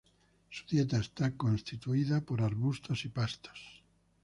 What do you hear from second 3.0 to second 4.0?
y pastos.